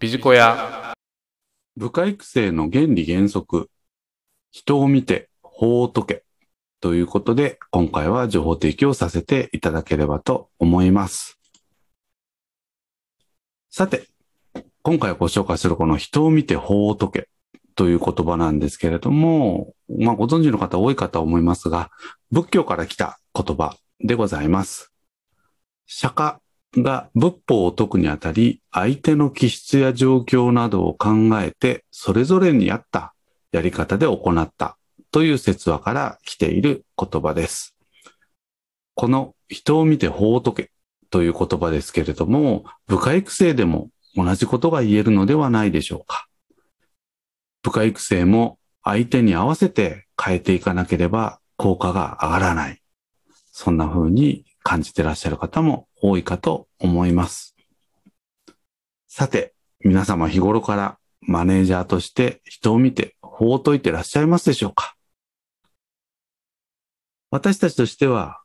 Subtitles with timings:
[0.00, 0.94] ビジコヤ。
[1.76, 3.68] 部下育成の原理原則、
[4.50, 6.24] 人を見て法を解け
[6.80, 11.38] ということで、今回は情報提供させていただければと思います。
[13.68, 14.06] さて、
[14.80, 17.28] 今回ご紹介するこの人を見て法を解け
[17.74, 21.90] という言葉なんですけれども、まあご存知の方多いかと思いますが、
[22.30, 24.94] 仏教から来た言葉でございます。
[25.84, 26.38] 釈迦
[26.76, 33.14] が仏法を解くにあたり、相手の気質や状況などを考えて、それぞれに合った
[33.52, 34.76] やり方で行った
[35.10, 37.76] という説話から来ている言葉です。
[38.94, 40.70] この人を見て法を解け
[41.10, 46.28] という言葉ですけれども、部下育成でも同じことが言えるのではないでしょうか。
[47.62, 52.80] 部下育成も相手に合わせて変えていかなければ効果が上がらない。
[53.52, 57.56] そんな風に感じてらっしゃる方も多いかと思います。
[59.08, 64.94] さて、皆様日頃からマネージャーとして人を見て法を解いてらっしゃいますでしょうか？
[67.30, 68.40] 私たちとしては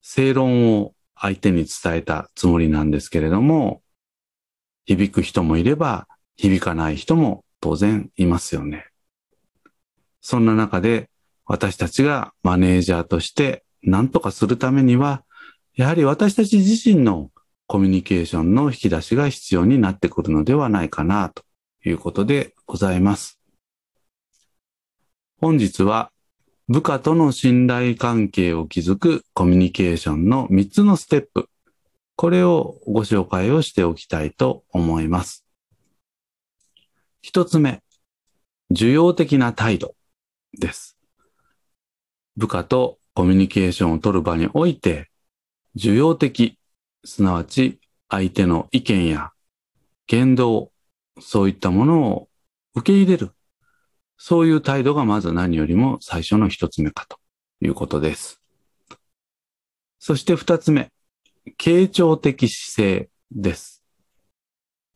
[0.00, 3.82] 正論を相手に伝えたつもりなんですけれども、
[4.84, 8.86] 響く人もいれば響かない人も当然いますよね。
[10.20, 11.08] そんな中で
[11.46, 15.24] 私たちがマネージャーとして何とかするためには、
[15.74, 17.30] やはり私たち自身の
[17.66, 21.44] コミュニケーションの引き出しが必要になってくるのではないかなと
[21.84, 23.40] いうことでございます。
[25.40, 26.12] 本日は
[26.68, 31.48] 部下との信頼関係を築くコミュニケーションの3つのステップ、
[32.16, 35.44] これをご紹介をしておきたいと思います。
[37.20, 37.82] 一つ目、
[38.70, 39.94] 受容的な態度
[40.58, 40.96] です。
[42.36, 45.10] 部下とコミュニケーションを取る場において、
[45.74, 46.58] 受容的、
[47.04, 49.30] すなわち相手の意見や
[50.06, 50.70] 言動、
[51.20, 52.28] そういったものを
[52.74, 53.30] 受け入れる。
[54.18, 57.18] そういう態度がまず何よりも最初の一つ目かと
[57.60, 58.40] いうことです。
[59.98, 60.90] そして二つ目、
[61.58, 63.82] 傾聴的姿勢です。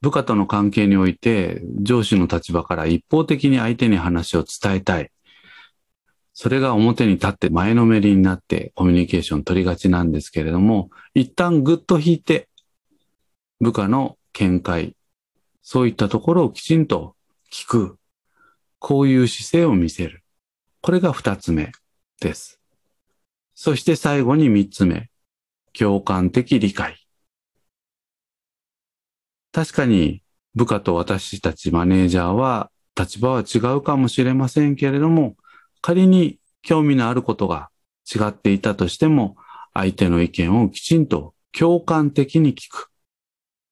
[0.02, 5.10] 部下との関係において上司の立場から一方的に相手に話を伝えたい。
[6.38, 12.50] それが表に立って前のめりになってコミュニケーション取りがちなんですけれども、一旦ぐっと引いて
[13.58, 14.94] 部下の見解、
[15.62, 17.16] そういったところをきちんと
[17.50, 17.98] 聞く。
[18.78, 20.22] こういう姿勢を見せる。
[20.82, 21.72] これが二つ目
[22.20, 22.60] です。
[23.54, 25.08] そして最後に三つ目。
[25.72, 26.98] 共感的理解。
[29.52, 30.22] 確かに
[30.54, 35.34] 部下と私たちマネージャーは立場は違うかもしれませんけれども、
[35.86, 37.70] 仮に興味のあることが
[38.12, 39.36] 違っていたとしても、
[39.72, 42.90] 相手の意見をきちんと共感的に聞く。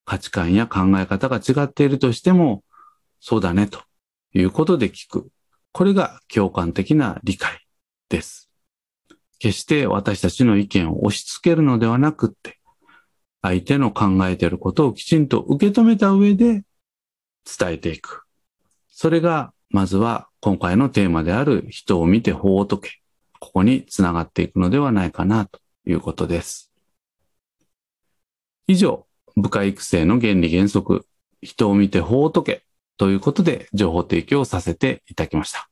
[0.04, 2.62] 価値観や考え方が違っているとしても、
[3.18, 3.80] そうだねと
[4.32, 5.28] いうことで聞く。
[5.72, 7.66] これが共感的な理解
[8.08, 8.48] です。
[9.40, 12.60] 決して私たちの意見を押し付けるのではなくって、
[13.42, 16.62] 相手の考えていることをきちんと受け止めた上で
[17.58, 18.22] 伝えていく。
[18.88, 22.90] それが、まずは今回のテーマである人を見て法を解け。
[23.40, 26.70] ここにつながっていくのではないかなということです。
[28.68, 31.04] 以上、部下育成の原理原則、
[31.42, 32.64] 人を見て法を解け
[32.98, 35.68] ということで情報提供させていただきました。